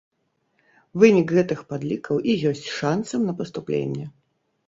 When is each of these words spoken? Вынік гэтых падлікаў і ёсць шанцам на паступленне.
Вынік 1.01 1.27
гэтых 1.39 1.59
падлікаў 1.73 2.23
і 2.33 2.37
ёсць 2.51 2.65
шанцам 2.79 3.19
на 3.31 3.35
паступленне. 3.43 4.05